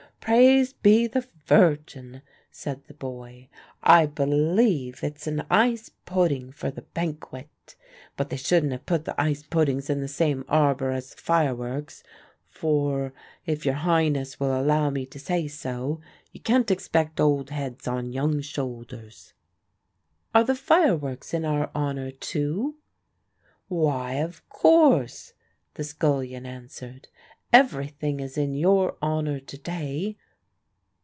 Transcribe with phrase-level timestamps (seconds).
[0.23, 3.49] "Praised be the Virgin!" said the boy,
[3.81, 7.75] "I believe it's an ice pudding for the banquet.
[8.15, 12.03] But they shouldn't have put the ice puddings in the same arbour as the fireworks;
[12.51, 13.13] for,
[13.47, 15.99] if your Highness will allow me to say so,
[16.31, 19.33] you can't expect old heads on young shoulders."
[20.35, 22.75] "Are the fireworks in our honour too?"
[23.69, 25.33] "Why, of course,"
[25.73, 27.07] the scullion answered;
[27.53, 30.17] "everything is in your honour to day."